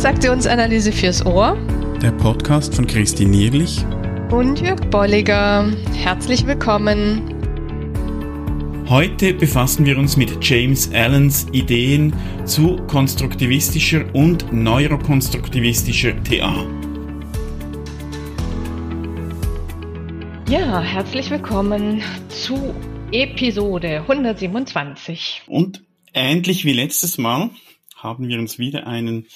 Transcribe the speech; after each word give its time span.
Transaktionsanalyse 0.00 0.92
fürs 0.92 1.26
Ohr. 1.26 1.58
Der 2.00 2.12
Podcast 2.12 2.74
von 2.74 2.86
Christine 2.86 3.32
Nierlich 3.32 3.84
und 4.30 4.58
Jörg 4.58 4.80
Bolliger. 4.88 5.70
Herzlich 5.92 6.46
willkommen. 6.46 7.34
Heute 8.88 9.34
befassen 9.34 9.84
wir 9.84 9.98
uns 9.98 10.16
mit 10.16 10.42
James 10.42 10.90
Allens 10.94 11.48
Ideen 11.52 12.14
zu 12.46 12.76
konstruktivistischer 12.86 14.06
und 14.14 14.50
neurokonstruktivistischer 14.50 16.14
TA. 16.24 16.66
Ja, 20.48 20.80
herzlich 20.80 21.30
willkommen 21.30 22.02
zu 22.30 22.74
Episode 23.12 24.00
127. 24.08 25.42
Und 25.46 25.82
ähnlich 26.14 26.64
wie 26.64 26.72
letztes 26.72 27.18
Mal 27.18 27.50
haben 27.96 28.28
wir 28.28 28.38
uns 28.38 28.58
wieder 28.58 28.86
einen, 28.86 29.26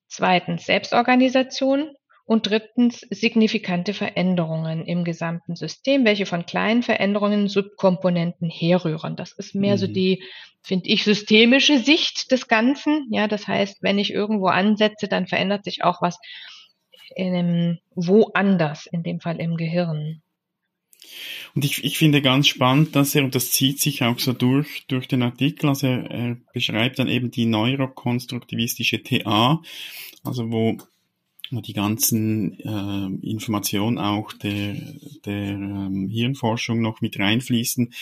zweitens 0.08 0.66
Selbstorganisation 0.66 1.94
und 2.26 2.48
drittens 2.50 3.02
signifikante 3.10 3.94
Veränderungen 3.94 4.86
im 4.86 5.04
gesamten 5.04 5.56
System, 5.56 6.06
welche 6.06 6.26
von 6.26 6.46
kleinen 6.46 6.84
Veränderungen 6.84 7.48
Subkomponenten 7.48 8.50
herrühren. 8.50 9.16
Das 9.16 9.34
ist 9.34 9.56
mehr 9.56 9.76
mhm. 9.76 9.80
so 9.80 9.88
die, 9.88 10.24
finde 10.62 10.90
ich, 10.90 11.04
systemische 11.04 11.80
Sicht 11.80 12.32
des 12.32 12.48
Ganzen. 12.48 13.08
Ja, 13.12 13.28
das 13.28 13.48
heißt, 13.48 13.82
wenn 13.82 14.00
ich 14.00 14.14
irgendwo 14.14 14.48
ansetze, 14.48 15.08
dann 15.08 15.28
verändert 15.28 15.64
sich 15.64 15.84
auch 15.84 16.02
was 16.02 16.18
in 17.16 17.34
einem, 17.34 17.80
woanders, 17.96 18.86
in 18.86 19.04
dem 19.04 19.20
Fall 19.20 19.40
im 19.40 19.58
Gehirn. 19.58 20.22
Und 21.56 21.66
ich, 21.66 21.84
ich 21.84 21.98
finde 21.98 22.22
ganz 22.22 22.48
spannend, 22.48 22.96
dass 22.96 23.16
er, 23.16 23.24
und 23.24 23.36
das 23.36 23.52
zieht 23.52 23.82
sich 23.82 24.04
auch 24.04 24.20
so 24.20 24.34
durch, 24.34 24.86
durch 24.88 25.08
den 25.08 25.24
Artikel, 25.24 25.68
also 25.68 25.88
er, 25.88 26.10
er 26.10 26.38
beschreibt 26.54 27.00
dann 27.00 27.08
eben 27.08 27.32
die 27.32 27.46
neurokonstruktivistische 27.46 29.04
TA, 29.04 29.62
also 30.24 30.52
wo 30.52 30.78
die 31.52 31.74
ganzen 31.74 32.58
äh, 32.60 33.28
Informationen 33.28 33.98
auch 33.98 34.32
der, 34.32 34.76
der 35.26 35.52
ähm, 35.52 36.08
Hirnforschung 36.10 36.82
noch 36.82 37.02
mit 37.02 37.20
reinfließen. 37.20 37.94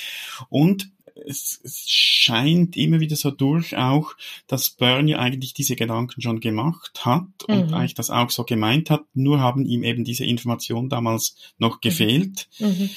Und 0.49 0.91
es, 1.25 1.59
es 1.63 1.89
scheint 1.89 2.77
immer 2.77 2.99
wieder 2.99 3.15
so 3.15 3.31
durch 3.31 3.75
auch, 3.75 4.15
dass 4.47 4.69
Byrne 4.69 5.11
ja 5.11 5.19
eigentlich 5.19 5.53
diese 5.53 5.75
Gedanken 5.75 6.21
schon 6.21 6.39
gemacht 6.39 7.05
hat 7.05 7.27
und 7.47 7.67
mhm. 7.67 7.73
eigentlich 7.73 7.95
das 7.95 8.09
auch 8.09 8.29
so 8.29 8.43
gemeint 8.43 8.89
hat, 8.89 9.03
nur 9.13 9.39
haben 9.39 9.65
ihm 9.65 9.83
eben 9.83 10.03
diese 10.03 10.25
Informationen 10.25 10.89
damals 10.89 11.35
noch 11.57 11.77
mhm. 11.77 11.81
gefehlt. 11.81 12.47
Mhm. 12.59 12.89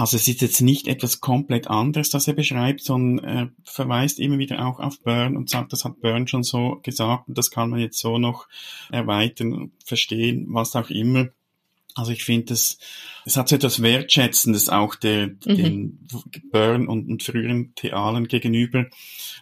Also 0.00 0.16
es 0.16 0.26
ist 0.28 0.40
jetzt 0.40 0.62
nicht 0.62 0.88
etwas 0.88 1.20
komplett 1.20 1.68
anderes, 1.68 2.08
das 2.08 2.26
er 2.26 2.32
beschreibt, 2.32 2.80
sondern 2.80 3.22
er 3.22 3.50
verweist 3.64 4.18
immer 4.18 4.38
wieder 4.38 4.66
auch 4.66 4.80
auf 4.80 4.98
Byrne 5.02 5.36
und 5.36 5.50
sagt, 5.50 5.74
das 5.74 5.84
hat 5.84 6.00
Byrne 6.00 6.26
schon 6.26 6.42
so 6.42 6.80
gesagt 6.82 7.28
und 7.28 7.36
das 7.36 7.50
kann 7.50 7.68
man 7.68 7.80
jetzt 7.80 7.98
so 7.98 8.16
noch 8.16 8.48
erweitern, 8.90 9.72
verstehen, 9.84 10.46
was 10.48 10.74
auch 10.74 10.88
immer. 10.88 11.28
Also 11.94 12.12
ich 12.12 12.24
finde 12.24 12.54
es, 12.54 12.78
es 13.24 13.36
hat 13.36 13.48
so 13.48 13.56
etwas 13.56 13.82
Wertschätzendes 13.82 14.68
auch 14.68 14.94
der, 14.94 15.28
mhm. 15.28 15.36
den 15.44 16.08
Burn 16.52 16.88
und, 16.88 17.08
und 17.08 17.22
früheren 17.22 17.74
Thealen 17.74 18.28
gegenüber. 18.28 18.86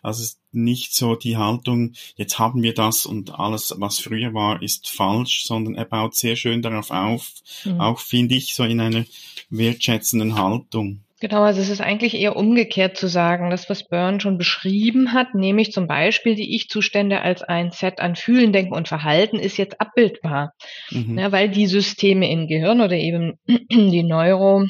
Also 0.03 0.23
es 0.23 0.29
ist 0.31 0.41
nicht 0.53 0.95
so 0.95 1.15
die 1.15 1.37
Haltung, 1.37 1.93
jetzt 2.17 2.39
haben 2.39 2.63
wir 2.63 2.75
das 2.75 3.07
und 3.07 3.39
alles, 3.39 3.75
was 3.77 3.99
früher 3.99 4.33
war, 4.35 4.63
ist 4.63 4.89
falsch, 4.89 5.45
sondern 5.45 5.75
er 5.75 5.85
baut 5.85 6.15
sehr 6.15 6.37
schön 6.37 6.63
darauf 6.63 6.91
auf, 6.91 7.33
mhm. 7.65 7.81
auch 7.81 8.01
finde 8.01 8.35
ich 8.35 8.55
so 8.55 8.65
in 8.65 8.81
einer 8.81 9.05
wertschätzenden 9.51 10.37
Haltung. 10.37 11.05
Genau, 11.21 11.43
also 11.43 11.61
es 11.61 11.69
ist 11.69 11.81
eigentlich 11.81 12.15
eher 12.15 12.37
umgekehrt 12.37 12.97
zu 12.97 13.09
sagen, 13.09 13.51
das, 13.51 13.69
was 13.69 13.89
Byrne 13.89 14.21
schon 14.21 14.39
beschrieben 14.39 15.13
hat, 15.13 15.35
nämlich 15.35 15.73
zum 15.73 15.89
Beispiel 15.89 16.37
die 16.37 16.55
Ich-Zustände 16.55 17.23
als 17.23 17.43
ein 17.43 17.73
Set 17.73 17.99
an 17.99 18.15
Fühlen, 18.15 18.53
Denken 18.53 18.75
und 18.75 18.87
Verhalten, 18.87 19.41
ist 19.41 19.57
jetzt 19.57 19.81
abbildbar. 19.81 20.53
Mhm. 20.91 21.19
Ja, 21.19 21.33
weil 21.33 21.49
die 21.49 21.67
Systeme 21.67 22.31
im 22.31 22.47
Gehirn 22.47 22.81
oder 22.81 22.95
eben 22.95 23.35
die 23.71 24.05
Neuro, 24.05 24.65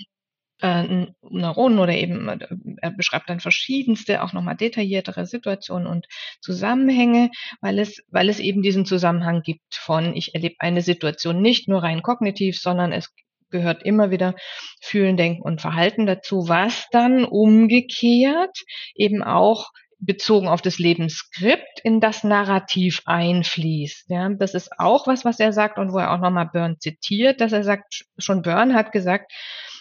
äh, 0.62 1.06
Neuronen 1.20 1.80
oder 1.80 1.92
eben, 1.92 2.26
äh, 2.30 2.38
er 2.80 2.92
beschreibt 2.92 3.28
dann 3.28 3.40
verschiedenste, 3.40 4.22
auch 4.22 4.32
nochmal 4.32 4.56
detailliertere 4.56 5.26
Situationen 5.26 5.86
und 5.86 6.06
Zusammenhänge, 6.40 7.30
weil 7.60 7.78
es, 7.78 8.02
weil 8.08 8.30
es 8.30 8.40
eben 8.40 8.62
diesen 8.62 8.86
Zusammenhang 8.86 9.42
gibt 9.42 9.74
von, 9.74 10.16
ich 10.16 10.34
erlebe 10.34 10.56
eine 10.60 10.80
Situation 10.80 11.42
nicht 11.42 11.68
nur 11.68 11.82
rein 11.82 12.00
kognitiv, 12.00 12.58
sondern 12.58 12.92
es 12.92 13.12
gehört 13.50 13.82
immer 13.82 14.10
wieder 14.10 14.34
Fühlen, 14.80 15.16
Denken 15.16 15.42
und 15.42 15.60
Verhalten 15.60 16.06
dazu, 16.06 16.48
was 16.48 16.86
dann 16.90 17.24
umgekehrt 17.24 18.56
eben 18.94 19.22
auch 19.22 19.70
bezogen 20.00 20.48
auf 20.48 20.62
das 20.62 20.78
Lebensskript 20.78 21.80
in 21.82 22.00
das 22.00 22.22
Narrativ 22.22 23.02
einfließt. 23.04 24.10
Ja, 24.10 24.28
das 24.28 24.54
ist 24.54 24.70
auch 24.78 25.06
was, 25.06 25.24
was 25.24 25.40
er 25.40 25.52
sagt 25.52 25.78
und 25.78 25.92
wo 25.92 25.98
er 25.98 26.12
auch 26.12 26.20
nochmal 26.20 26.48
Byrne 26.52 26.78
zitiert, 26.78 27.40
dass 27.40 27.52
er 27.52 27.64
sagt, 27.64 28.04
schon 28.16 28.42
Byrne 28.42 28.74
hat 28.74 28.92
gesagt, 28.92 29.32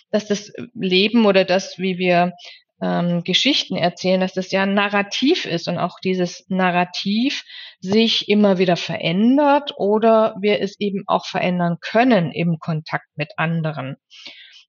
dass 0.10 0.26
das 0.26 0.52
Leben 0.74 1.26
oder 1.26 1.46
das, 1.46 1.78
wie 1.78 1.98
wir 1.98 2.34
ähm, 2.82 3.24
Geschichten 3.24 3.76
erzählen, 3.76 4.22
dass 4.22 4.34
das 4.34 4.52
ja 4.52 4.64
ein 4.64 4.74
Narrativ 4.74 5.46
ist 5.46 5.68
und 5.68 5.78
auch 5.78 6.00
dieses 6.00 6.46
Narrativ 6.50 7.44
sich 7.80 8.30
immer 8.30 8.58
wieder 8.58 8.76
verändert 8.76 9.74
oder 9.78 10.36
wir 10.40 10.62
es 10.62 10.80
eben 10.80 11.04
auch 11.08 11.26
verändern 11.26 11.78
können 11.82 12.32
im 12.32 12.60
Kontakt 12.60 13.08
mit 13.16 13.34
anderen. 13.38 13.98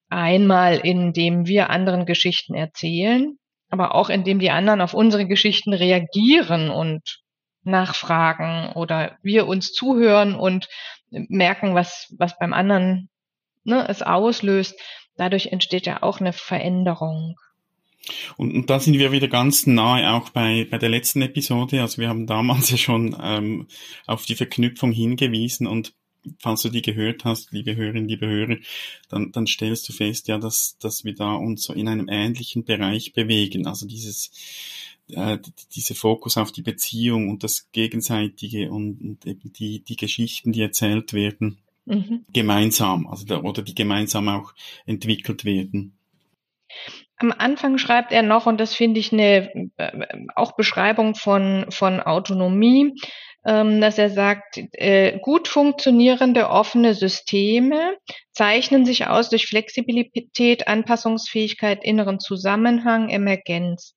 Einmal, 0.09 0.79
indem 0.79 1.47
wir 1.47 1.71
anderen 1.71 2.07
Geschichten 2.07 2.55
erzählen, 2.55 3.39
aber 3.71 3.95
auch 3.95 4.09
indem 4.09 4.39
die 4.39 4.51
anderen 4.51 4.81
auf 4.81 4.95
unsere 4.95 5.27
Geschichten 5.27 5.75
reagieren 5.75 6.71
und 6.71 7.21
nachfragen 7.63 8.73
oder 8.75 9.19
wir 9.23 9.47
uns 9.47 9.73
zuhören 9.73 10.35
und 10.35 10.69
merken, 11.11 11.75
was, 11.75 12.15
was 12.19 12.39
beim 12.39 12.53
anderen 12.53 13.11
ne, 13.65 13.87
es 13.89 14.03
auslöst. 14.03 14.81
Dadurch 15.17 15.49
entsteht 15.49 15.87
ja 15.87 16.03
auch 16.03 16.21
eine 16.21 16.33
Veränderung. 16.33 17.37
Und, 18.37 18.55
und 18.55 18.71
da 18.71 18.81
sind 18.81 18.95
wir 18.99 19.13
wieder 19.13 19.29
ganz 19.29 19.67
nahe 19.67 20.13
auch 20.13 20.31
bei, 20.31 20.67
bei 20.71 20.79
der 20.79 20.89
letzten 20.89 21.23
Episode. 21.23 21.83
Also 21.83 22.01
wir 22.01 22.09
haben 22.09 22.27
damals 22.27 22.71
ja 22.71 22.77
schon 22.77 23.17
ähm, 23.21 23.67
auf 24.07 24.27
die 24.27 24.35
Verknüpfung 24.35 24.93
hingewiesen 24.93 25.67
und 25.67 25.93
falls 26.41 26.63
du 26.63 26.69
die 26.69 26.83
gehört 26.83 27.25
hast, 27.25 27.53
liebe 27.53 27.77
Hörerinnen, 27.77 28.09
liebe 28.09 28.27
Hörer, 28.27 28.57
dann, 29.09 29.33
dann 29.33 29.47
stellst 29.47 29.89
du 29.89 29.93
fest, 29.93 30.29
ja, 30.29 30.39
dass, 30.39 30.77
dass 30.79 31.05
wir 31.05 31.15
da 31.15 31.35
uns 31.35 31.65
so 31.65 31.73
in 31.73 31.89
einem 31.89 32.09
ähnlichen 32.09 32.65
Bereich 32.65 33.13
bewegen. 33.13 33.67
Also 33.67 33.87
dieses, 33.87 34.31
äh, 35.11 35.39
dieser 35.75 35.95
Fokus 35.95 36.37
auf 36.37 36.53
die 36.53 36.63
Beziehung 36.63 37.29
und 37.29 37.45
das 37.45 37.71
Gegenseitige 37.73 38.71
und, 38.71 39.01
und 39.01 39.27
eben 39.27 39.53
die, 39.53 39.81
die 39.81 39.97
Geschichten, 39.97 40.53
die 40.53 40.61
erzählt 40.61 41.13
werden, 41.13 41.59
mhm. 41.87 42.25
gemeinsam, 42.33 43.07
also 43.07 43.25
da, 43.25 43.43
oder 43.43 43.63
die 43.63 43.75
gemeinsam 43.75 44.29
auch 44.29 44.55
entwickelt 44.87 45.45
werden. 45.45 45.95
Am 47.19 47.33
Anfang 47.37 47.79
schreibt 47.79 48.13
er 48.13 48.23
noch, 48.23 48.47
und 48.47 48.59
das 48.61 48.75
finde 48.75 49.01
ich 49.01 49.13
eine 49.13 49.71
äh, 49.77 50.07
auch 50.37 50.53
Beschreibung 50.53 51.15
von, 51.15 51.67
von 51.71 52.01
Autonomie, 52.01 52.95
ähm, 53.45 53.81
dass 53.81 53.99
er 53.99 54.11
sagt, 54.11 54.61
äh, 54.73 55.19
gut 55.21 55.49
funktionierende 55.49 56.49
offene 56.49 56.95
Systeme 56.95 57.97
zeichnen 58.33 58.85
sich 58.85 59.07
aus 59.07 59.31
durch 59.31 59.47
Flexibilität, 59.47 60.69
Anpassungsfähigkeit, 60.69 61.83
inneren 61.85 62.21
Zusammenhang, 62.21 63.09
Emergenz 63.09 63.95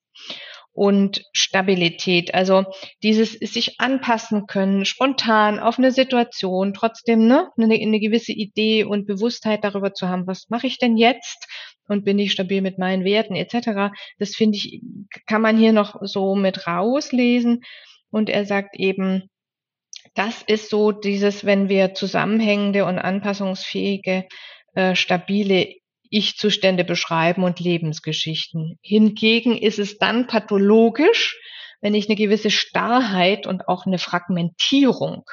und 0.74 1.24
Stabilität. 1.34 2.34
Also 2.34 2.64
dieses 3.04 3.34
sich 3.34 3.80
anpassen 3.80 4.48
können, 4.48 4.86
spontan 4.86 5.60
auf 5.60 5.78
eine 5.78 5.92
Situation, 5.92 6.74
trotzdem 6.74 7.28
ne, 7.28 7.50
eine, 7.58 7.76
eine 7.76 8.00
gewisse 8.00 8.32
Idee 8.32 8.86
und 8.86 9.06
Bewusstheit 9.06 9.64
darüber 9.64 9.94
zu 9.94 10.08
haben, 10.08 10.28
was 10.28 10.50
mache 10.50 10.68
ich 10.68 10.78
denn 10.78 10.98
jetzt 10.98 11.46
und 11.88 12.06
bin 12.06 12.20
ich 12.20 12.32
stabil 12.32 12.62
mit 12.62 12.78
meinen 12.78 13.04
Werten 13.04 13.36
etc. 13.36 13.94
Das 14.20 14.36
finde 14.36 14.58
ich, 14.58 14.82
kann 15.28 15.42
man 15.42 15.58
hier 15.58 15.74
noch 15.74 15.98
so 16.02 16.36
mit 16.36 16.68
rauslesen. 16.68 17.64
Und 18.10 18.30
er 18.30 18.46
sagt 18.46 18.76
eben, 18.76 19.30
das 20.16 20.42
ist 20.42 20.70
so 20.70 20.92
dieses, 20.92 21.46
wenn 21.46 21.70
wir 21.70 21.94
zusammenhängende 21.94 22.86
und 22.86 23.00
anpassungsfähige, 23.00 24.28
äh, 24.74 24.96
stabile 24.96 25.74
Ich-Zustände 26.10 26.84
beschreiben 26.84 27.44
und 27.44 27.60
Lebensgeschichten. 27.60 28.78
Hingegen 28.82 29.58
ist 29.58 29.80
es 29.80 29.98
dann 29.98 30.28
pathologisch, 30.28 31.40
wenn 31.82 31.96
ich 31.96 32.08
eine 32.08 32.16
gewisse 32.16 32.52
Starrheit 32.52 33.48
und 33.48 33.68
auch 33.68 33.86
eine 33.86 33.98
Fragmentierung 33.98 35.24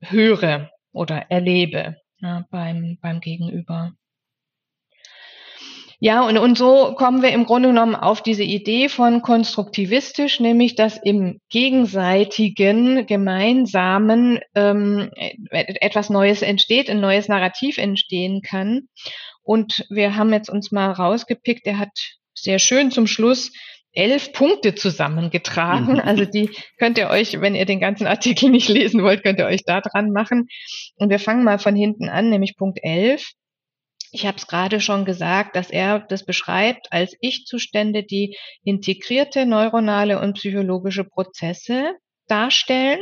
höre 0.00 0.70
oder 0.92 1.30
erlebe 1.30 1.96
ja, 2.18 2.46
beim, 2.50 2.98
beim 3.00 3.20
Gegenüber. 3.20 3.92
Ja, 6.04 6.26
und, 6.26 6.36
und 6.36 6.58
so 6.58 6.96
kommen 6.96 7.22
wir 7.22 7.30
im 7.30 7.46
Grunde 7.46 7.68
genommen 7.68 7.94
auf 7.94 8.24
diese 8.24 8.42
Idee 8.42 8.88
von 8.88 9.22
konstruktivistisch, 9.22 10.40
nämlich 10.40 10.74
dass 10.74 10.98
im 11.00 11.38
gegenseitigen, 11.48 13.06
gemeinsamen 13.06 14.40
ähm, 14.56 15.10
etwas 15.52 16.10
Neues 16.10 16.42
entsteht, 16.42 16.90
ein 16.90 16.98
neues 16.98 17.28
Narrativ 17.28 17.78
entstehen 17.78 18.42
kann. 18.42 18.88
Und 19.44 19.86
wir 19.90 20.16
haben 20.16 20.32
jetzt 20.32 20.50
uns 20.50 20.72
mal 20.72 20.90
rausgepickt, 20.90 21.68
er 21.68 21.78
hat 21.78 21.96
sehr 22.34 22.58
schön 22.58 22.90
zum 22.90 23.06
Schluss 23.06 23.52
elf 23.92 24.32
Punkte 24.32 24.74
zusammengetragen. 24.74 25.94
Mhm. 25.94 26.00
Also 26.00 26.24
die 26.24 26.50
könnt 26.80 26.98
ihr 26.98 27.10
euch, 27.10 27.40
wenn 27.40 27.54
ihr 27.54 27.64
den 27.64 27.78
ganzen 27.78 28.08
Artikel 28.08 28.50
nicht 28.50 28.68
lesen 28.68 29.04
wollt, 29.04 29.22
könnt 29.22 29.38
ihr 29.38 29.46
euch 29.46 29.62
da 29.64 29.80
dran 29.80 30.10
machen. 30.10 30.48
Und 30.96 31.10
wir 31.10 31.20
fangen 31.20 31.44
mal 31.44 31.60
von 31.60 31.76
hinten 31.76 32.08
an, 32.08 32.28
nämlich 32.28 32.56
Punkt 32.56 32.80
elf. 32.82 33.30
Ich 34.14 34.26
habe 34.26 34.36
es 34.36 34.46
gerade 34.46 34.80
schon 34.80 35.06
gesagt, 35.06 35.56
dass 35.56 35.70
er 35.70 36.00
das 36.00 36.24
beschreibt 36.24 36.92
als 36.92 37.16
Ich-Zustände, 37.20 38.02
die 38.02 38.36
integrierte 38.62 39.46
neuronale 39.46 40.20
und 40.20 40.34
psychologische 40.34 41.04
Prozesse 41.04 41.94
darstellen 42.28 43.00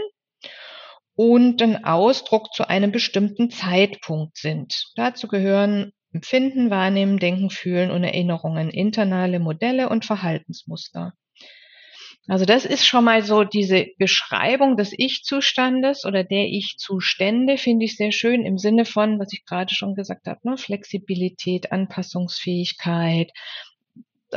und 1.16 1.60
ein 1.62 1.84
Ausdruck 1.84 2.54
zu 2.54 2.68
einem 2.68 2.92
bestimmten 2.92 3.50
Zeitpunkt 3.50 4.38
sind. 4.38 4.92
Dazu 4.94 5.26
gehören 5.26 5.92
Empfinden, 6.12 6.70
Wahrnehmen, 6.70 7.18
Denken, 7.18 7.50
Fühlen 7.50 7.90
und 7.90 8.04
Erinnerungen, 8.04 8.70
internale 8.70 9.40
Modelle 9.40 9.88
und 9.88 10.04
Verhaltensmuster. 10.04 11.12
Also 12.30 12.44
das 12.44 12.64
ist 12.64 12.86
schon 12.86 13.02
mal 13.02 13.24
so 13.24 13.42
diese 13.42 13.88
Beschreibung 13.98 14.76
des 14.76 14.92
Ich-Zustandes 14.96 16.04
oder 16.04 16.22
der 16.22 16.46
Ich-Zustände, 16.46 17.58
finde 17.58 17.86
ich 17.86 17.96
sehr 17.96 18.12
schön 18.12 18.46
im 18.46 18.56
Sinne 18.56 18.84
von, 18.84 19.18
was 19.18 19.32
ich 19.32 19.44
gerade 19.44 19.74
schon 19.74 19.96
gesagt 19.96 20.28
habe, 20.28 20.38
ne? 20.44 20.56
Flexibilität, 20.56 21.72
Anpassungsfähigkeit, 21.72 23.32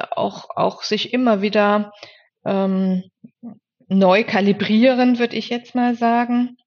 auch, 0.09 0.49
auch 0.55 0.81
sich 0.81 1.13
immer 1.13 1.43
wieder 1.43 1.93
ähm, 2.45 3.03
neu 3.87 4.23
kalibrieren, 4.23 5.19
würde 5.19 5.35
ich 5.35 5.49
jetzt 5.49 5.75
mal 5.75 5.93
sagen. 5.93 6.57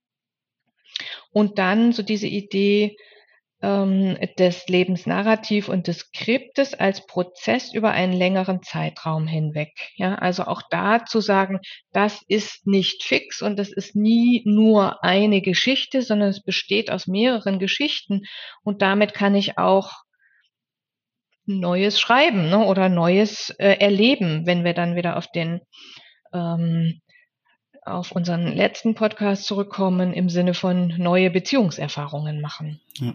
Und 1.33 1.59
dann 1.59 1.91
so 1.91 2.05
diese 2.05 2.29
Idee, 2.29 2.97
ähm, 3.67 4.17
des 4.39 4.69
Lebensnarrativ 4.69 5.69
und 5.69 5.89
des 5.89 5.99
Skriptes 5.99 6.73
als 6.73 7.05
Prozess 7.05 7.75
über 7.75 7.91
einen 7.91 8.13
längeren 8.13 8.63
Zeitraum 8.63 9.27
hinweg. 9.27 9.73
Ja, 9.97 10.15
also 10.15 10.45
auch 10.45 10.63
da 10.71 11.05
zu 11.05 11.21
sagen, 11.21 11.59
das 11.93 12.23
ist 12.29 12.67
nicht 12.67 13.03
fix 13.03 13.43
und 13.43 13.59
das 13.59 13.73
ist 13.73 13.97
nie 13.97 14.43
nur 14.45 15.03
eine 15.03 15.41
Geschichte, 15.41 16.03
sondern 16.03 16.29
es 16.29 16.45
besteht 16.45 16.93
aus 16.93 17.09
mehreren 17.09 17.59
Geschichten 17.59 18.23
und 18.63 18.83
damit 18.83 19.15
kann 19.15 19.35
ich 19.35 19.59
auch 19.59 19.93
Neues 21.45 22.01
schreiben 22.01 22.49
ne, 22.49 22.65
oder 22.65 22.89
Neues 22.89 23.51
äh, 23.59 23.79
erleben, 23.79 24.47
wenn 24.47 24.65
wir 24.65 24.75
dann 24.75 24.95
wieder 24.95 25.17
auf 25.17 25.27
den 25.33 25.61
ähm, 26.33 27.01
auf 27.83 28.11
unseren 28.11 28.49
letzten 28.49 28.97
Podcast 28.97 29.45
zurückkommen 29.45 30.13
im 30.13 30.29
Sinne 30.29 30.55
von 30.55 30.89
neue 30.99 31.31
Beziehungserfahrungen 31.31 32.41
machen. 32.41 32.81
Ja. 32.99 33.15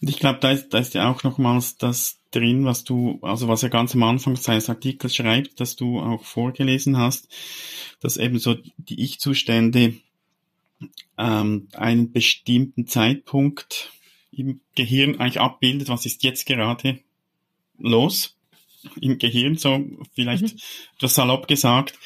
Und 0.00 0.08
ich 0.08 0.18
glaube, 0.18 0.38
da 0.40 0.50
ist, 0.52 0.70
da 0.70 0.78
ist 0.78 0.94
ja 0.94 1.10
auch 1.10 1.22
nochmals 1.22 1.76
das 1.76 2.18
drin, 2.30 2.64
was 2.64 2.84
du, 2.84 3.18
also 3.22 3.48
was 3.48 3.62
er 3.62 3.70
ganz 3.70 3.94
am 3.94 4.02
Anfang 4.02 4.36
seines 4.36 4.68
Artikels 4.68 5.14
schreibt, 5.16 5.60
dass 5.60 5.76
du 5.76 6.00
auch 6.00 6.24
vorgelesen 6.24 6.98
hast, 6.98 7.28
dass 8.00 8.16
eben 8.16 8.38
so 8.38 8.56
die 8.76 9.02
Ich-Zustände 9.02 9.94
ähm, 11.16 11.68
einen 11.72 12.12
bestimmten 12.12 12.86
Zeitpunkt 12.86 13.92
im 14.30 14.60
Gehirn 14.74 15.18
eigentlich 15.18 15.40
abbildet, 15.40 15.88
was 15.88 16.06
ist 16.06 16.22
jetzt 16.22 16.46
gerade 16.46 17.00
los 17.78 18.36
im 19.00 19.18
Gehirn, 19.18 19.56
so 19.56 19.84
vielleicht 20.14 20.54
mhm. 20.54 20.60
etwas 20.96 21.14
salopp 21.14 21.48
gesagt. 21.48 21.98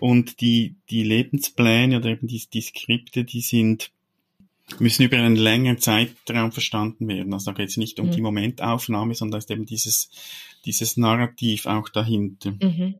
Und 0.00 0.40
die, 0.40 0.76
die 0.90 1.02
Lebenspläne 1.02 1.98
oder 1.98 2.10
eben 2.10 2.26
die, 2.26 2.42
die 2.52 2.62
Skripte, 2.62 3.24
die 3.24 3.42
sind 3.42 3.90
müssen 4.78 5.02
über 5.02 5.16
einen 5.16 5.36
längeren 5.36 5.78
Zeitraum 5.78 6.52
verstanden 6.52 7.08
werden. 7.08 7.32
Also 7.32 7.50
da 7.50 7.56
geht 7.56 7.68
es 7.68 7.76
nicht 7.76 8.00
um 8.00 8.06
mhm. 8.06 8.12
die 8.12 8.20
Momentaufnahme, 8.20 9.14
sondern 9.14 9.32
da 9.32 9.38
ist 9.38 9.50
eben 9.50 9.66
dieses, 9.66 10.10
dieses 10.64 10.96
Narrativ 10.96 11.66
auch 11.66 11.88
dahinter. 11.88 12.52
Mhm. 12.52 12.96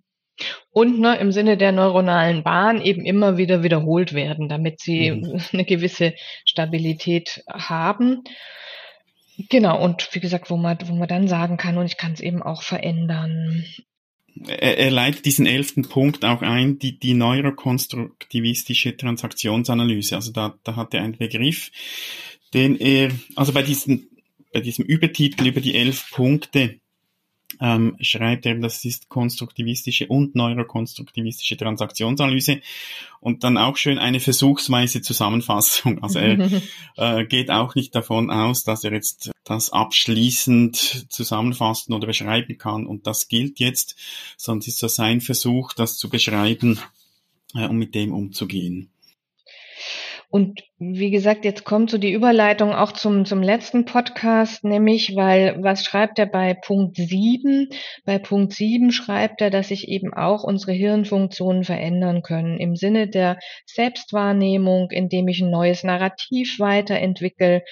Und 0.70 0.98
ne, 0.98 1.18
im 1.18 1.30
Sinne 1.30 1.56
der 1.56 1.72
neuronalen 1.72 2.42
Bahn 2.42 2.80
eben 2.80 3.04
immer 3.04 3.36
wieder 3.36 3.62
wiederholt 3.62 4.12
werden, 4.12 4.48
damit 4.48 4.80
sie 4.80 5.12
mhm. 5.12 5.40
eine 5.52 5.64
gewisse 5.64 6.14
Stabilität 6.44 7.42
haben. 7.48 8.22
Genau, 9.48 9.82
und 9.82 10.08
wie 10.12 10.20
gesagt, 10.20 10.50
wo 10.50 10.56
man, 10.56 10.78
wo 10.86 10.94
man 10.94 11.08
dann 11.08 11.28
sagen 11.28 11.56
kann, 11.56 11.78
und 11.78 11.86
ich 11.86 11.96
kann 11.96 12.12
es 12.12 12.20
eben 12.20 12.42
auch 12.42 12.62
verändern 12.62 13.64
er, 14.46 14.78
er 14.78 14.90
leitet 14.90 15.24
diesen 15.24 15.46
elften 15.46 15.82
Punkt 15.82 16.24
auch 16.24 16.42
ein, 16.42 16.78
die, 16.78 16.98
die 16.98 17.14
neurokonstruktivistische 17.14 18.96
Transaktionsanalyse. 18.96 20.16
Also 20.16 20.32
da, 20.32 20.58
da 20.64 20.76
hat 20.76 20.94
er 20.94 21.02
einen 21.02 21.16
Begriff, 21.16 21.70
den 22.54 22.76
er, 22.76 23.10
also 23.36 23.52
bei 23.52 23.62
diesem, 23.62 24.08
bei 24.52 24.60
diesem 24.60 24.84
Übertitel 24.84 25.46
über 25.46 25.60
die 25.60 25.74
elf 25.74 26.10
Punkte, 26.10 26.80
ähm, 27.62 27.96
schreibt 28.00 28.44
er, 28.44 28.56
das 28.56 28.84
ist 28.84 29.08
konstruktivistische 29.08 30.08
und 30.08 30.34
neurokonstruktivistische 30.34 31.56
Transaktionsanalyse 31.56 32.60
und 33.20 33.44
dann 33.44 33.56
auch 33.56 33.76
schön 33.76 33.98
eine 33.98 34.18
versuchsweise 34.18 35.00
Zusammenfassung. 35.00 36.02
Also 36.02 36.18
er 36.18 36.50
äh, 36.96 37.24
geht 37.24 37.50
auch 37.50 37.76
nicht 37.76 37.94
davon 37.94 38.30
aus, 38.30 38.64
dass 38.64 38.82
er 38.82 38.92
jetzt 38.92 39.30
das 39.44 39.70
abschließend 39.70 41.06
zusammenfassen 41.08 41.94
oder 41.94 42.08
beschreiben 42.08 42.58
kann 42.58 42.84
und 42.84 43.06
das 43.06 43.28
gilt 43.28 43.60
jetzt, 43.60 43.96
sondern 44.36 44.60
es 44.60 44.68
ist 44.68 44.78
so 44.78 44.88
sein 44.88 45.20
Versuch, 45.20 45.72
das 45.72 45.96
zu 45.96 46.10
beschreiben 46.10 46.80
äh, 47.54 47.68
und 47.68 47.76
mit 47.76 47.94
dem 47.94 48.12
umzugehen. 48.12 48.90
Und 50.32 50.62
wie 50.78 51.10
gesagt, 51.10 51.44
jetzt 51.44 51.64
kommt 51.64 51.90
so 51.90 51.98
die 51.98 52.14
Überleitung 52.14 52.72
auch 52.72 52.92
zum, 52.92 53.26
zum 53.26 53.42
letzten 53.42 53.84
Podcast, 53.84 54.64
nämlich, 54.64 55.14
weil 55.14 55.62
was 55.62 55.84
schreibt 55.84 56.18
er 56.18 56.24
bei 56.24 56.54
Punkt 56.54 56.96
7? 56.96 57.68
Bei 58.06 58.18
Punkt 58.18 58.54
7 58.54 58.92
schreibt 58.92 59.42
er, 59.42 59.50
dass 59.50 59.68
sich 59.68 59.88
eben 59.88 60.14
auch 60.14 60.42
unsere 60.42 60.72
Hirnfunktionen 60.72 61.64
verändern 61.64 62.22
können 62.22 62.58
im 62.58 62.76
Sinne 62.76 63.08
der 63.08 63.38
Selbstwahrnehmung, 63.66 64.90
indem 64.90 65.28
ich 65.28 65.42
ein 65.42 65.50
neues 65.50 65.84
Narrativ 65.84 66.58
weiterentwickle 66.58 67.62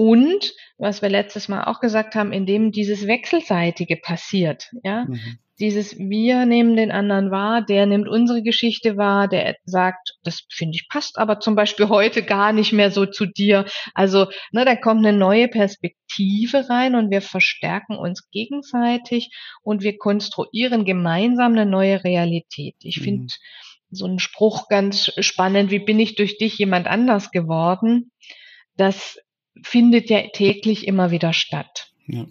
und 0.00 0.54
was 0.78 1.02
wir 1.02 1.10
letztes 1.10 1.48
Mal 1.48 1.64
auch 1.64 1.80
gesagt 1.80 2.14
haben, 2.14 2.32
in 2.32 2.46
dem 2.46 2.72
dieses 2.72 3.06
Wechselseitige 3.06 3.96
passiert. 3.96 4.70
Ja, 4.82 5.04
mhm 5.04 5.38
dieses 5.60 5.98
wir 5.98 6.46
nehmen 6.46 6.74
den 6.74 6.90
anderen 6.90 7.30
wahr, 7.30 7.62
der 7.62 7.84
nimmt 7.84 8.08
unsere 8.08 8.42
Geschichte 8.42 8.96
wahr, 8.96 9.28
der 9.28 9.56
sagt, 9.64 10.16
das 10.22 10.46
finde 10.50 10.76
ich 10.76 10.88
passt 10.88 11.18
aber 11.18 11.38
zum 11.38 11.54
Beispiel 11.54 11.90
heute 11.90 12.22
gar 12.22 12.52
nicht 12.52 12.72
mehr 12.72 12.90
so 12.90 13.04
zu 13.04 13.26
dir. 13.26 13.66
Also, 13.94 14.26
ne, 14.52 14.64
da 14.64 14.74
kommt 14.74 15.04
eine 15.04 15.16
neue 15.16 15.48
Perspektive 15.48 16.70
rein 16.70 16.94
und 16.94 17.10
wir 17.10 17.20
verstärken 17.20 17.96
uns 17.96 18.30
gegenseitig 18.30 19.30
und 19.62 19.82
wir 19.82 19.98
konstruieren 19.98 20.86
gemeinsam 20.86 21.52
eine 21.52 21.66
neue 21.66 22.02
Realität. 22.04 22.76
Ich 22.80 22.98
mhm. 23.00 23.04
finde 23.04 23.34
so 23.90 24.06
einen 24.06 24.18
Spruch 24.18 24.68
ganz 24.68 25.12
spannend, 25.18 25.70
wie 25.70 25.80
bin 25.80 26.00
ich 26.00 26.14
durch 26.14 26.38
dich 26.38 26.56
jemand 26.56 26.86
anders 26.86 27.32
geworden? 27.32 28.12
Das 28.76 29.18
findet 29.62 30.10
ja 30.10 30.28
täglich 30.28 30.86
immer 30.86 31.10
wieder 31.10 31.32
statt. 31.32 31.92
Ja. 32.06 32.26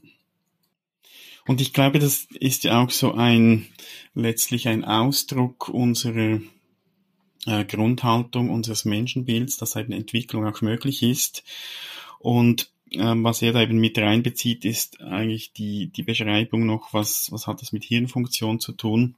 Und 1.46 1.62
ich 1.62 1.74
glaube, 1.74 2.00
das 2.00 2.28
ist 2.40 2.64
ja 2.64 2.84
auch 2.84 2.92
so 2.92 3.14
ein, 3.14 3.66
letztlich 4.14 4.68
ein 4.68 4.84
Ausdruck 4.84 5.70
unserer 5.70 6.42
äh, 7.46 7.66
Grundhaltung, 7.66 8.50
unseres 8.50 8.86
Menschenbilds, 8.86 9.58
dass 9.58 9.76
eben 9.76 9.92
Entwicklung 9.92 10.46
auch 10.46 10.62
möglich 10.62 11.02
ist. 11.02 11.44
Und 12.20 12.70
ähm, 12.92 13.24
was 13.24 13.42
er 13.42 13.54
da 13.54 13.62
eben 13.62 13.80
mit 13.80 13.98
reinbezieht, 13.98 14.66
ist 14.66 15.02
eigentlich 15.02 15.54
die, 15.54 15.88
die 15.88 16.04
Beschreibung 16.04 16.66
noch, 16.66 16.94
was, 16.94 17.32
was 17.32 17.48
hat 17.48 17.62
das 17.62 17.72
mit 17.72 17.84
Hirnfunktion 17.84 18.60
zu 18.60 18.74
tun. 18.74 19.16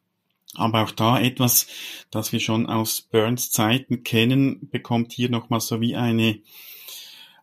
Aber 0.54 0.84
auch 0.84 0.92
da 0.92 1.20
etwas, 1.20 1.68
das 2.12 2.34
wir 2.34 2.42
schon 2.42 2.66
aus 2.66 3.02
Burns 3.02 3.52
Zeiten 3.52 4.04
kennen, 4.04 4.70
bekommt 4.70 5.14
hier 5.14 5.30
nochmal 5.30 5.62
so 5.62 5.80
wie 5.80 5.96
eine, 5.96 6.40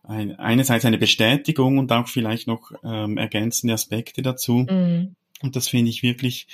ein, 0.03 0.37
einerseits 0.37 0.85
eine 0.85 0.97
Bestätigung 0.97 1.77
und 1.77 1.91
auch 1.91 2.07
vielleicht 2.07 2.47
noch 2.47 2.71
ähm, 2.83 3.17
ergänzende 3.17 3.73
Aspekte 3.73 4.21
dazu. 4.21 4.65
Mhm. 4.69 5.15
Und 5.41 5.55
das 5.55 5.67
finde 5.67 5.89
ich 5.89 6.03
wirklich 6.03 6.47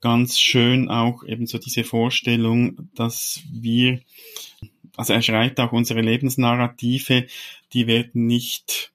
ganz 0.00 0.38
schön, 0.38 0.88
auch 0.88 1.24
eben 1.24 1.46
so 1.46 1.58
diese 1.58 1.84
Vorstellung, 1.84 2.88
dass 2.94 3.42
wir, 3.52 4.00
also 4.96 5.12
er 5.12 5.22
schreibt 5.22 5.60
auch 5.60 5.72
unsere 5.72 6.00
Lebensnarrative, 6.00 7.26
die 7.72 7.86
werden 7.86 8.26
nicht 8.26 8.92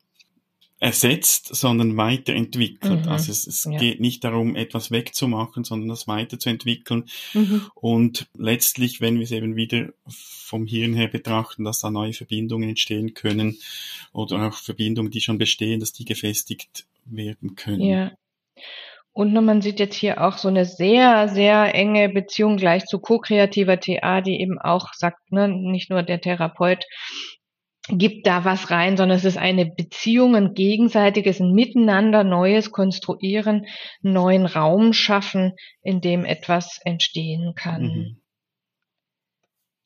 ersetzt, 0.85 1.55
sondern 1.55 1.97
weiterentwickelt. 1.97 3.05
Mhm. 3.05 3.11
Also 3.11 3.31
es, 3.31 3.47
es 3.47 3.63
ja. 3.63 3.75
geht 3.75 3.99
nicht 3.99 4.23
darum, 4.23 4.55
etwas 4.55 4.91
wegzumachen, 4.91 5.63
sondern 5.63 5.89
das 5.89 6.07
weiterzuentwickeln. 6.07 7.05
Mhm. 7.33 7.65
Und 7.73 8.27
letztlich, 8.37 9.01
wenn 9.01 9.15
wir 9.15 9.23
es 9.23 9.31
eben 9.31 9.55
wieder 9.55 9.89
vom 10.07 10.67
Hirn 10.67 10.93
her 10.93 11.07
betrachten, 11.07 11.63
dass 11.63 11.79
da 11.79 11.89
neue 11.89 12.13
Verbindungen 12.13 12.69
entstehen 12.69 13.15
können 13.15 13.57
oder 14.13 14.47
auch 14.47 14.53
Verbindungen, 14.53 15.09
die 15.09 15.21
schon 15.21 15.39
bestehen, 15.39 15.79
dass 15.79 15.91
die 15.91 16.05
gefestigt 16.05 16.85
werden 17.05 17.55
können. 17.55 17.81
Ja. 17.81 18.11
Und 19.11 19.33
man 19.33 19.63
sieht 19.63 19.79
jetzt 19.79 19.95
hier 19.95 20.21
auch 20.21 20.37
so 20.37 20.49
eine 20.49 20.65
sehr, 20.65 21.29
sehr 21.29 21.73
enge 21.73 22.09
Beziehung 22.09 22.57
gleich 22.57 22.85
zu 22.85 22.99
ko-kreativer 22.99 23.79
TA, 23.79 24.21
die 24.21 24.39
eben 24.39 24.59
auch 24.59 24.93
sagt, 24.93 25.31
ne, 25.31 25.47
nicht 25.47 25.89
nur 25.89 26.03
der 26.03 26.21
Therapeut 26.21 26.85
gibt 27.89 28.25
da 28.25 28.45
was 28.45 28.71
rein, 28.71 28.97
sondern 28.97 29.17
es 29.17 29.25
ist 29.25 29.37
eine 29.37 29.65
Beziehung, 29.65 30.35
ein 30.35 30.53
gegenseitiges 30.53 31.39
ein 31.39 31.51
Miteinander, 31.51 32.23
Neues 32.23 32.71
konstruieren, 32.71 33.67
neuen 34.01 34.45
Raum 34.45 34.93
schaffen, 34.93 35.53
in 35.81 36.01
dem 36.01 36.25
etwas 36.25 36.79
entstehen 36.83 37.53
kann. 37.55 37.83
Mhm. 37.83 38.21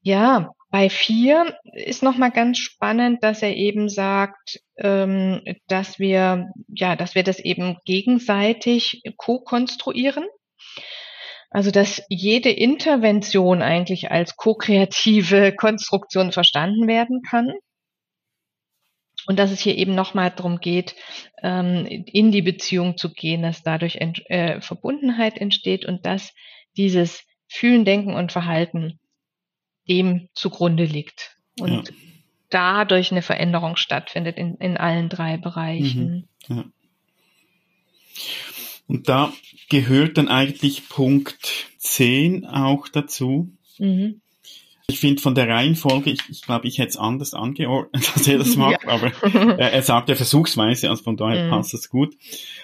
Ja, 0.02 0.54
bei 0.72 0.90
vier 0.90 1.58
ist 1.74 2.04
nochmal 2.04 2.32
ganz 2.32 2.60
spannend, 2.60 3.24
dass 3.24 3.42
er 3.42 3.56
eben 3.56 3.90
sagt, 3.90 4.60
ähm, 4.78 5.42
dass 5.68 6.00
wir, 6.00 6.48
ja, 6.68 6.96
dass 6.96 7.16
wir 7.16 7.24
das 7.24 7.40
eben 7.40 7.78
gegenseitig 7.86 9.02
co-konstruieren. 9.18 10.26
Also, 11.50 11.72
dass 11.72 12.04
jede 12.10 12.52
Intervention 12.52 13.64
eigentlich 13.64 14.12
als 14.12 14.36
ko-kreative 14.36 15.56
Konstruktion 15.56 16.32
verstanden 16.32 16.88
werden 16.88 17.24
kann. 17.28 17.54
Und 19.30 19.38
dass 19.38 19.52
es 19.52 19.60
hier 19.60 19.78
eben 19.78 19.94
nochmal 19.94 20.32
darum 20.32 20.60
geht, 20.60 20.96
ähm, 21.44 21.86
in 21.86 22.32
die 22.32 22.42
Beziehung 22.42 22.98
zu 22.98 23.14
gehen, 23.14 23.44
dass 23.44 23.62
dadurch 23.62 23.98
äh, 23.98 24.60
Verbundenheit 24.60 25.38
entsteht 25.38 25.86
und 25.86 26.04
dass 26.04 26.34
dieses 26.78 27.22
Fühlen, 27.48 27.86
Denken 27.86 28.16
und 28.16 28.32
Verhalten 28.32 29.00
dem 29.88 30.30
zugrunde 30.34 30.84
liegt. 30.84 31.38
Und 31.60 31.90
ja. 31.90 31.96
dadurch 32.50 33.12
eine 33.12 33.22
Veränderung 33.22 33.76
stattfindet 33.76 34.36
in, 34.36 34.56
in 34.56 34.78
allen 34.78 35.10
drei 35.10 35.38
Bereichen. 35.38 36.28
Mhm. 36.48 36.56
Ja. 36.56 36.66
Und 38.88 39.10
da 39.10 39.32
gehört 39.70 40.18
dann 40.18 40.28
eigentlich 40.28 40.90
Punkt 40.90 41.68
10 41.78 42.48
auch 42.48 42.88
dazu. 42.88 43.56
Mhm. 43.78 44.22
Ich 44.90 45.00
finde 45.00 45.22
von 45.22 45.36
der 45.36 45.48
Reihenfolge, 45.48 46.10
ich, 46.10 46.22
ich 46.30 46.42
glaube, 46.42 46.68
ich 46.68 46.80
hätte 46.80 46.90
es 46.90 46.98
anders 46.98 47.34
angeordnet, 47.34 48.12
als 48.16 48.28
er 48.28 48.40
das 48.40 48.56
macht, 48.56 48.84
ja. 48.84 48.90
aber 48.90 49.12
äh, 49.60 49.72
er 49.72 49.82
sagt 49.82 50.10
ja 50.10 50.16
versuchsweise, 50.16 50.90
also 50.90 51.04
von 51.04 51.16
daher 51.16 51.46
mhm. 51.46 51.50
passt 51.52 51.74
es 51.74 51.90
gut. 51.90 52.18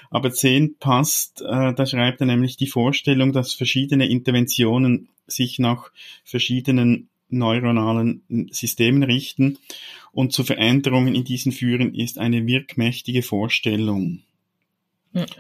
Aber 0.10 0.32
10 0.32 0.78
passt, 0.80 1.42
äh, 1.42 1.74
da 1.74 1.86
schreibt 1.86 2.22
er 2.22 2.28
nämlich 2.28 2.58
die 2.58 2.68
Vorstellung, 2.68 3.32
dass 3.32 3.54
verschiedene 3.54 4.08
Interventionen 4.08 5.10
sich 5.28 5.60
nach 5.60 5.92
verschiedenen 6.24 7.10
neuronalen 7.30 8.22
Systemen 8.52 9.04
richten 9.04 9.58
und 10.12 10.32
zu 10.32 10.44
Veränderungen 10.44 11.16
in 11.16 11.24
diesen 11.24 11.52
führen, 11.52 11.94
ist 11.94 12.18
eine 12.18 12.46
wirkmächtige 12.46 13.22
Vorstellung. 13.22 14.22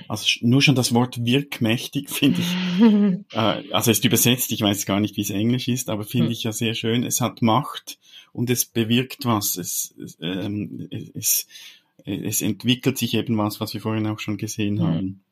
Also 0.07 0.25
nur 0.41 0.61
schon 0.61 0.75
das 0.75 0.93
Wort 0.93 1.23
wirkmächtig 1.25 2.09
finde 2.09 2.41
ich, 2.41 3.33
äh, 3.35 3.71
also 3.71 3.91
ist 3.91 4.05
übersetzt, 4.05 4.51
ich 4.51 4.61
weiß 4.61 4.85
gar 4.85 4.99
nicht, 4.99 5.17
wie 5.17 5.21
es 5.21 5.29
Englisch 5.29 5.67
ist, 5.67 5.89
aber 5.89 6.03
finde 6.03 6.31
ich 6.31 6.43
ja 6.43 6.51
sehr 6.51 6.73
schön. 6.73 7.03
Es 7.03 7.21
hat 7.21 7.41
Macht 7.41 7.99
und 8.31 8.49
es 8.49 8.65
bewirkt 8.65 9.25
was. 9.25 9.57
Es, 9.57 9.93
ähm, 10.21 10.87
es, 11.13 11.47
es 12.05 12.41
entwickelt 12.41 12.97
sich 12.97 13.13
eben 13.13 13.37
was, 13.37 13.59
was 13.59 13.73
wir 13.73 13.81
vorhin 13.81 14.07
auch 14.07 14.19
schon 14.19 14.37
gesehen 14.37 14.81
haben. 14.81 15.23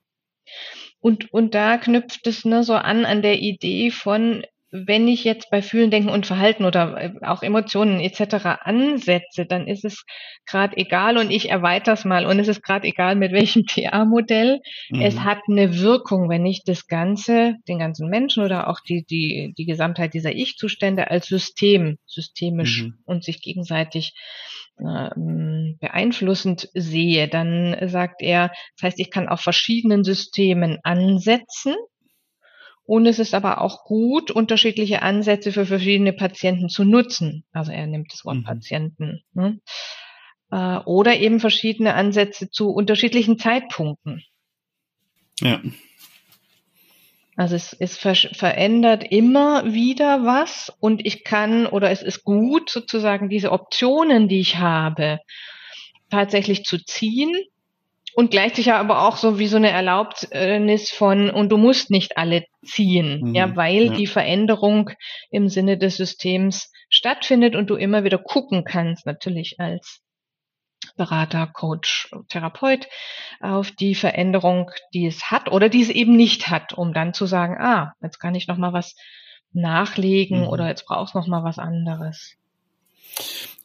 Und, 0.99 1.33
und 1.33 1.53
da 1.53 1.77
knüpft 1.77 2.27
es 2.27 2.45
ne, 2.45 2.63
so 2.63 2.73
an 2.73 3.05
an 3.05 3.21
der 3.21 3.41
Idee 3.41 3.91
von, 3.91 4.45
wenn 4.73 5.07
ich 5.07 5.23
jetzt 5.23 5.51
bei 5.51 5.61
Fühlen, 5.61 5.91
Denken 5.91 6.09
und 6.09 6.25
Verhalten 6.25 6.65
oder 6.65 6.99
äh, 6.99 7.11
auch 7.21 7.43
Emotionen 7.43 7.99
etc. 7.99 8.59
ansetze, 8.61 9.45
dann 9.45 9.67
ist 9.67 9.85
es 9.85 10.03
gerade 10.47 10.75
egal 10.77 11.17
und 11.17 11.29
ich 11.29 11.49
erweitere 11.49 11.93
es 11.93 12.05
mal 12.05 12.25
und 12.25 12.39
es 12.39 12.47
ist 12.47 12.63
gerade 12.63 12.87
egal 12.87 13.15
mit 13.15 13.31
welchem 13.33 13.65
TA-Modell. 13.67 14.61
Mhm. 14.89 15.01
Es 15.01 15.19
hat 15.19 15.39
eine 15.47 15.79
Wirkung, 15.79 16.27
wenn 16.27 16.45
ich 16.47 16.63
das 16.65 16.87
Ganze, 16.87 17.55
den 17.67 17.77
ganzen 17.77 18.09
Menschen 18.09 18.43
oder 18.43 18.67
auch 18.67 18.79
die, 18.79 19.05
die, 19.05 19.53
die 19.55 19.65
Gesamtheit 19.65 20.15
dieser 20.15 20.33
Ich-Zustände 20.33 21.11
als 21.11 21.27
System, 21.27 21.97
systemisch 22.07 22.83
mhm. 22.83 22.95
und 23.05 23.23
sich 23.23 23.41
gegenseitig 23.41 24.15
äh, 24.79 25.09
beeinflussend 25.79 26.67
sehe, 26.73 27.27
dann 27.27 27.77
sagt 27.89 28.23
er, 28.23 28.49
das 28.75 28.87
heißt, 28.87 28.99
ich 28.99 29.11
kann 29.11 29.29
auf 29.29 29.41
verschiedenen 29.41 30.03
Systemen 30.03 30.79
ansetzen 30.81 31.75
und 32.85 33.05
es 33.05 33.19
ist 33.19 33.33
aber 33.33 33.61
auch 33.61 33.85
gut, 33.85 34.29
unterschiedliche 34.29 35.01
Ansätze 35.01 35.51
für 35.51 35.65
verschiedene 35.65 36.13
Patienten 36.13 36.69
zu 36.69 36.83
nutzen. 36.83 37.45
Also 37.53 37.71
er 37.71 37.87
nimmt 37.87 38.11
das 38.11 38.25
Wort 38.25 38.37
mhm. 38.37 38.43
Patienten. 38.43 39.23
Ne? 39.33 39.61
Äh, 40.51 40.79
oder 40.85 41.17
eben 41.17 41.39
verschiedene 41.39 41.93
Ansätze 41.93 42.49
zu 42.49 42.71
unterschiedlichen 42.71 43.39
Zeitpunkten. 43.39 44.23
Ja. 45.39 45.61
Also 47.35 47.55
es, 47.55 47.73
es 47.73 47.97
ver 47.97 48.15
verändert 48.15 49.03
immer 49.09 49.73
wieder 49.73 50.23
was 50.23 50.71
und 50.79 51.03
ich 51.05 51.23
kann 51.23 51.65
oder 51.65 51.89
es 51.89 52.03
ist 52.03 52.23
gut 52.23 52.69
sozusagen 52.69 53.29
diese 53.29 53.51
Optionen, 53.51 54.27
die 54.27 54.39
ich 54.39 54.57
habe, 54.57 55.19
tatsächlich 56.11 56.63
zu 56.63 56.77
ziehen 56.77 57.33
und 58.15 58.31
gleichzeitig 58.31 58.71
aber 58.71 59.07
auch 59.07 59.17
so 59.17 59.39
wie 59.39 59.47
so 59.47 59.57
eine 59.57 59.71
Erlaubnis 59.71 60.91
von, 60.91 61.29
und 61.29 61.49
du 61.49 61.57
musst 61.57 61.89
nicht 61.89 62.17
alle 62.17 62.45
ziehen, 62.63 63.21
mhm, 63.21 63.35
ja, 63.35 63.55
weil 63.55 63.85
ja. 63.85 63.93
die 63.93 64.07
Veränderung 64.07 64.91
im 65.31 65.49
Sinne 65.49 65.77
des 65.77 65.97
Systems 65.97 66.71
stattfindet 66.89 67.55
und 67.55 67.69
du 67.69 67.75
immer 67.75 68.03
wieder 68.03 68.17
gucken 68.17 68.63
kannst, 68.63 69.05
natürlich 69.05 69.59
als 69.59 70.01
Berater, 70.95 71.47
Coach, 71.47 72.11
Therapeut, 72.29 72.87
auf 73.39 73.71
die 73.71 73.95
Veränderung, 73.95 74.69
die 74.93 75.07
es 75.07 75.31
hat 75.31 75.49
oder 75.49 75.69
die 75.69 75.81
es 75.81 75.89
eben 75.89 76.15
nicht 76.15 76.49
hat, 76.49 76.73
um 76.73 76.93
dann 76.93 77.13
zu 77.13 77.25
sagen, 77.25 77.57
ah, 77.59 77.93
jetzt 78.01 78.19
kann 78.19 78.35
ich 78.35 78.47
noch 78.47 78.57
mal 78.57 78.73
was 78.73 78.95
nachlegen 79.53 80.41
mhm. 80.41 80.47
oder 80.47 80.67
jetzt 80.67 80.85
brauchst 80.85 81.15
noch 81.15 81.27
mal 81.27 81.43
was 81.43 81.57
anderes 81.57 82.37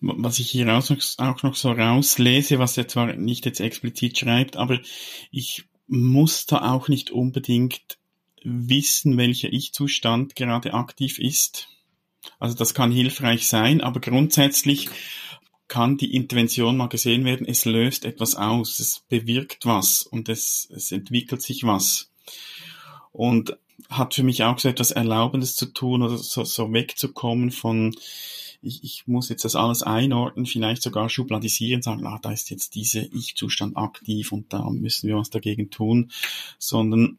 was 0.00 0.38
ich 0.38 0.50
hier 0.50 0.69
auch 0.73 1.43
noch 1.43 1.55
so 1.55 1.73
rauslese, 1.73 2.59
was 2.59 2.76
er 2.76 2.88
zwar 2.88 3.14
nicht 3.14 3.47
jetzt 3.47 3.61
explizit 3.61 4.19
schreibt, 4.19 4.57
aber 4.57 4.78
ich 5.31 5.64
muss 5.88 6.47
da 6.47 6.73
auch 6.73 6.88
nicht 6.88 7.11
unbedingt 7.11 7.99
wissen, 8.45 9.17
welcher 9.17 9.52
Ich-Zustand 9.52 10.37
gerade 10.37 10.75
aktiv 10.75 11.19
ist. 11.19 11.69
Also 12.38 12.57
das 12.57 12.75
kann 12.75 12.93
hilfreich 12.93 13.49
sein, 13.49 13.81
aber 13.81 14.00
grundsätzlich 14.00 14.88
kann 15.67 15.99
die 15.99 16.14
Intervention 16.14 16.76
mal 16.76 16.88
gesehen 16.88 17.25
werden, 17.25 17.47
es 17.47 17.64
löst 17.64 18.05
etwas 18.05 18.37
aus, 18.37 18.78
es 18.78 19.00
bewirkt 19.09 19.67
was 19.67 20.02
und 20.02 20.28
es, 20.28 20.69
es 20.75 20.93
entwickelt 20.93 21.43
sich 21.43 21.64
was. 21.64 22.11
Und 23.12 23.57
hat 23.90 24.14
für 24.14 24.23
mich 24.23 24.45
auch 24.45 24.59
so 24.59 24.69
etwas 24.69 24.90
Erlaubendes 24.90 25.57
zu 25.57 25.67
tun 25.67 26.02
oder 26.02 26.17
so, 26.17 26.45
so 26.45 26.73
wegzukommen 26.73 27.50
von, 27.50 27.95
ich, 28.61 28.83
ich 28.83 29.07
muss 29.07 29.29
jetzt 29.29 29.45
das 29.45 29.57
alles 29.57 29.83
einordnen, 29.83 30.47
vielleicht 30.47 30.83
sogar 30.83 31.09
schubladisieren, 31.09 31.83
sagen, 31.83 32.07
ah, 32.07 32.19
da 32.21 32.33
ist 32.33 32.50
jetzt 32.50 32.75
dieser 32.75 33.03
Ich-Zustand 33.12 33.77
aktiv 33.77 34.33
und 34.33 34.53
da 34.53 34.69
müssen 34.71 35.09
wir 35.09 35.17
was 35.17 35.31
dagegen 35.31 35.71
tun, 35.71 36.11
sondern 36.59 37.19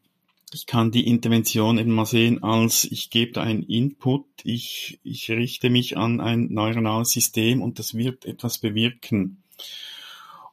ich 0.52 0.66
kann 0.66 0.90
die 0.90 1.06
Intervention 1.06 1.78
eben 1.78 1.92
mal 1.92 2.06
sehen 2.06 2.42
als, 2.42 2.84
ich 2.84 3.10
gebe 3.10 3.32
da 3.32 3.42
einen 3.42 3.62
Input, 3.62 4.26
ich, 4.42 4.98
ich 5.04 5.30
richte 5.30 5.70
mich 5.70 5.96
an 5.96 6.20
ein 6.20 6.52
neuronales 6.52 7.10
System 7.10 7.62
und 7.62 7.78
das 7.78 7.94
wird 7.94 8.24
etwas 8.24 8.58
bewirken. 8.58 9.42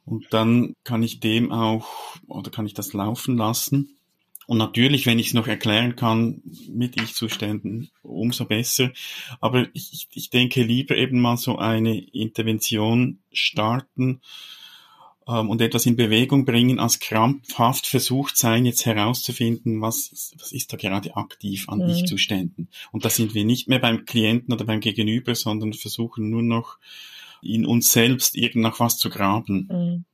Und 0.06 0.28
dann 0.32 0.74
kann 0.84 1.04
ich 1.04 1.20
dem 1.20 1.52
auch, 1.52 1.88
oder 2.28 2.52
kann 2.52 2.66
ich 2.66 2.74
das 2.74 2.94
laufen 2.94 3.38
lassen. 3.38 3.97
Und 4.48 4.58
natürlich, 4.58 5.06
wenn 5.06 5.20
ich 5.20 5.28
es 5.28 5.34
noch 5.34 5.48
erklären 5.48 5.96
kann 5.96 6.42
mit 6.70 7.00
Ich-Zuständen, 7.00 7.90
umso 8.02 8.46
besser. 8.46 8.92
Aber 9.42 9.68
ich, 9.74 10.08
ich 10.14 10.30
denke 10.30 10.64
lieber 10.64 10.96
eben 10.96 11.20
mal 11.20 11.38
so 11.38 11.58
eine 11.58 12.00
Intervention 12.00 13.20
starten, 13.32 14.22
ähm, 15.28 15.50
und 15.50 15.62
etwas 15.62 15.86
in 15.86 15.96
Bewegung 15.96 16.46
bringen, 16.46 16.80
als 16.80 17.00
krampfhaft 17.00 17.86
versucht 17.88 18.38
sein, 18.38 18.66
jetzt 18.66 18.86
herauszufinden, 18.86 19.82
was, 19.82 20.34
was 20.40 20.52
ist 20.52 20.72
da 20.72 20.78
gerade 20.78 21.16
aktiv 21.16 21.68
an 21.68 21.80
mhm. 21.80 21.90
Ich-Zuständen. 21.90 22.70
Und 22.92 23.06
da 23.06 23.10
sind 23.10 23.34
wir 23.34 23.44
nicht 23.44 23.68
mehr 23.68 23.80
beim 23.80 24.06
Klienten 24.06 24.54
oder 24.54 24.66
beim 24.66 24.80
Gegenüber, 24.80 25.36
sondern 25.36 25.74
versuchen 25.74 26.30
nur 26.30 26.44
noch 26.44 26.78
in 27.42 27.66
uns 27.66 27.92
selbst 27.92 28.36
irgend 28.36 28.64
nach 28.64 28.80
was 28.80 28.98
zu 28.98 29.10
graben. 29.10 30.06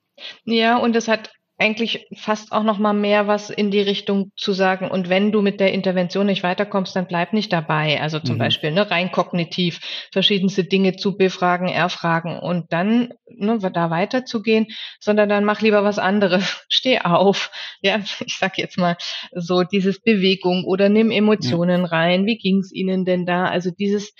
Mhm. 0.45 0.51
Ja, 0.51 0.77
und 0.77 0.95
es 0.95 1.07
hat 1.07 1.31
eigentlich 1.57 2.07
fast 2.15 2.51
auch 2.51 2.63
noch 2.63 2.79
mal 2.79 2.93
mehr 2.93 3.27
was 3.27 3.51
in 3.51 3.69
die 3.69 3.81
Richtung 3.81 4.31
zu 4.35 4.53
sagen. 4.53 4.89
Und 4.89 5.07
wenn 5.07 5.31
du 5.31 5.41
mit 5.41 5.59
der 5.59 5.71
Intervention 5.71 6.25
nicht 6.25 6.41
weiterkommst, 6.41 6.95
dann 6.95 7.07
bleib 7.07 7.31
nicht 7.31 7.53
dabei. 7.53 8.01
Also 8.01 8.19
zum 8.19 8.35
mhm. 8.35 8.39
Beispiel 8.39 8.71
ne, 8.71 8.89
rein 8.89 9.11
kognitiv 9.11 9.79
verschiedenste 10.11 10.63
Dinge 10.63 10.95
zu 10.95 11.15
befragen, 11.15 11.67
erfragen 11.67 12.39
und 12.39 12.73
dann 12.73 13.13
ne, 13.27 13.59
da 13.59 13.89
weiterzugehen, 13.91 14.67
sondern 14.99 15.29
dann 15.29 15.45
mach 15.45 15.61
lieber 15.61 15.83
was 15.83 15.99
anderes. 15.99 16.65
Steh 16.69 16.99
auf. 16.99 17.51
Ja, 17.81 17.99
ich 18.25 18.37
sag 18.37 18.57
jetzt 18.57 18.79
mal 18.79 18.97
so 19.31 19.63
dieses 19.63 20.01
Bewegung 20.01 20.65
oder 20.65 20.89
nimm 20.89 21.11
Emotionen 21.11 21.81
ja. 21.81 21.87
rein. 21.87 22.25
Wie 22.25 22.37
ging's 22.37 22.71
Ihnen 22.73 23.05
denn 23.05 23.27
da? 23.27 23.45
Also 23.45 23.69
dieses, 23.69 24.15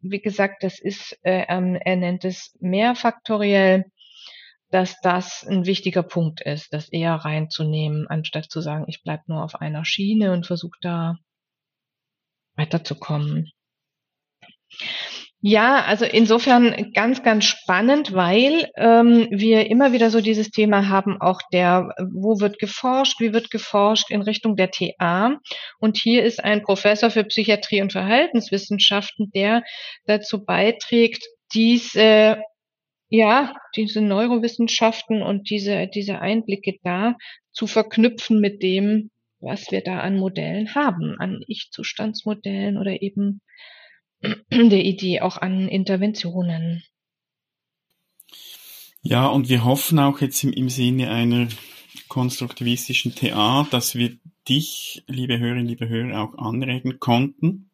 wie 0.00 0.20
gesagt, 0.20 0.62
das 0.62 0.80
ist, 0.80 1.18
äh, 1.24 1.44
ähm, 1.48 1.76
er 1.76 1.96
nennt 1.96 2.24
es 2.24 2.56
mehrfaktoriell 2.58 3.84
dass 4.70 5.00
das 5.00 5.46
ein 5.46 5.66
wichtiger 5.66 6.02
Punkt 6.02 6.40
ist, 6.40 6.72
das 6.72 6.88
eher 6.88 7.14
reinzunehmen, 7.14 8.06
anstatt 8.08 8.50
zu 8.50 8.60
sagen, 8.60 8.84
ich 8.88 9.02
bleib 9.02 9.28
nur 9.28 9.42
auf 9.42 9.56
einer 9.56 9.84
Schiene 9.84 10.32
und 10.32 10.46
versuche 10.46 10.78
da 10.80 11.16
weiterzukommen. 12.56 13.50
Ja, 15.42 15.84
also 15.84 16.04
insofern 16.04 16.92
ganz, 16.92 17.22
ganz 17.22 17.46
spannend, 17.46 18.12
weil 18.12 18.68
ähm, 18.76 19.26
wir 19.30 19.70
immer 19.70 19.92
wieder 19.92 20.10
so 20.10 20.20
dieses 20.20 20.50
Thema 20.50 20.90
haben, 20.90 21.18
auch 21.18 21.40
der, 21.50 21.94
wo 22.12 22.40
wird 22.40 22.58
geforscht, 22.58 23.20
wie 23.20 23.32
wird 23.32 23.50
geforscht 23.50 24.10
in 24.10 24.20
Richtung 24.20 24.54
der 24.54 24.70
TA. 24.70 25.38
Und 25.78 25.96
hier 25.96 26.24
ist 26.24 26.44
ein 26.44 26.62
Professor 26.62 27.10
für 27.10 27.24
Psychiatrie 27.24 27.80
und 27.80 27.92
Verhaltenswissenschaften, 27.92 29.30
der 29.34 29.62
dazu 30.04 30.44
beiträgt, 30.44 31.24
diese 31.54 32.42
ja, 33.10 33.54
diese 33.74 34.00
Neurowissenschaften 34.00 35.20
und 35.20 35.50
diese, 35.50 35.88
diese 35.88 36.20
Einblicke 36.20 36.78
da 36.84 37.16
zu 37.52 37.66
verknüpfen 37.66 38.40
mit 38.40 38.62
dem, 38.62 39.10
was 39.40 39.70
wir 39.72 39.82
da 39.82 39.98
an 39.98 40.16
Modellen 40.16 40.74
haben, 40.74 41.16
an 41.18 41.42
Ich-Zustandsmodellen 41.46 42.78
oder 42.78 43.02
eben 43.02 43.40
der 44.22 44.84
Idee 44.84 45.20
auch 45.20 45.36
an 45.36 45.68
Interventionen. 45.68 46.84
Ja, 49.02 49.26
und 49.26 49.48
wir 49.48 49.64
hoffen 49.64 49.98
auch 49.98 50.20
jetzt 50.20 50.44
im, 50.44 50.52
im 50.52 50.68
Sinne 50.68 51.10
einer 51.10 51.48
konstruktivistischen 52.08 53.14
TA, 53.14 53.66
dass 53.70 53.96
wir 53.96 54.18
dich, 54.48 55.02
liebe 55.08 55.38
Hörerinnen, 55.38 55.66
liebe 55.66 55.88
Hörer, 55.88 56.22
auch 56.22 56.38
anregen 56.38 57.00
konnten, 57.00 57.69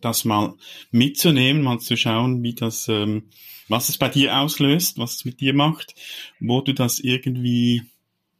das 0.00 0.24
mal 0.24 0.54
mitzunehmen, 0.90 1.62
mal 1.62 1.78
zu 1.78 1.96
schauen, 1.96 2.42
wie 2.42 2.54
das 2.54 2.88
ähm, 2.88 3.24
was 3.70 3.88
es 3.88 3.98
bei 3.98 4.08
dir 4.08 4.36
auslöst, 4.36 4.98
was 4.98 5.16
es 5.16 5.24
mit 5.24 5.40
dir 5.40 5.54
macht, 5.54 5.94
wo 6.40 6.60
du 6.60 6.74
das 6.74 6.98
irgendwie 6.98 7.84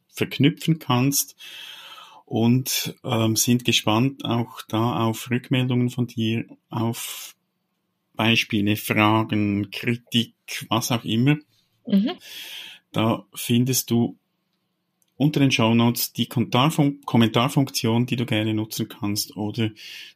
verknüpfen 0.09 0.77
kannst 0.77 1.37
und 2.25 2.95
ähm, 3.03 3.37
sind 3.37 3.63
gespannt 3.63 4.25
auch 4.25 4.61
da 4.67 5.05
auf 5.05 5.31
Rückmeldungen 5.31 5.89
von 5.89 6.07
dir, 6.07 6.45
auf 6.69 7.35
Beispiele, 8.13 8.75
Fragen, 8.75 9.71
Kritik, 9.71 10.35
was 10.69 10.91
auch 10.91 11.05
immer. 11.05 11.37
Mhm. 11.87 12.11
Da 12.91 13.25
findest 13.33 13.89
du 13.89 14.17
unter 15.21 15.39
den 15.39 15.51
Show 15.51 15.75
Notes 15.75 16.13
die 16.13 16.25
Kommentarfunktion, 16.27 18.07
die 18.07 18.15
du 18.15 18.25
gerne 18.25 18.55
nutzen 18.55 18.89
kannst, 18.89 19.37
oder 19.37 19.69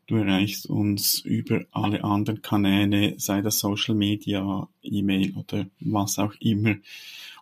du 0.08 0.16
erreichst 0.16 0.66
uns 0.66 1.20
über 1.20 1.62
alle 1.72 2.04
anderen 2.04 2.42
Kanäle, 2.42 3.14
sei 3.18 3.42
das 3.42 3.60
Social 3.60 3.94
Media, 3.94 4.68
E-Mail 4.82 5.34
oder 5.38 5.68
was 5.80 6.18
auch 6.18 6.34
immer, 6.40 6.78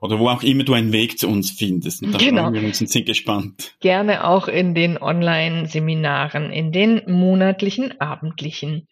oder 0.01 0.19
wo 0.19 0.27
auch 0.27 0.43
immer 0.43 0.65
du 0.65 0.73
einen 0.73 0.91
Weg 0.91 1.17
zu 1.17 1.29
uns 1.29 1.51
findest. 1.51 2.03
Und 2.03 2.11
da 2.11 2.17
genau. 2.17 2.41
freuen 2.41 2.53
wir 2.55 2.63
uns 2.63 2.81
und 2.81 2.89
sind 2.89 3.05
gespannt. 3.05 3.75
Gerne 3.79 4.27
auch 4.27 4.49
in 4.49 4.75
den 4.75 4.97
Online-Seminaren, 4.97 6.51
in 6.51 6.73
den 6.73 7.01
monatlichen, 7.07 7.99
abendlichen. 8.01 8.89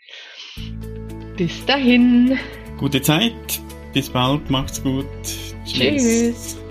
Bis 1.35 1.65
dahin. 1.65 2.37
Gute 2.77 3.01
Zeit. 3.01 3.59
Bis 3.93 4.09
bald. 4.09 4.49
Macht's 4.49 4.81
gut. 4.81 5.05
Tschüss. 5.65 5.73
Tschüss. 5.75 6.70